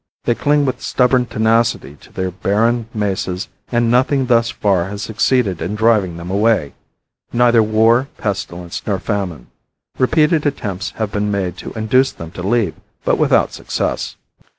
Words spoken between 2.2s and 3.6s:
barren mesas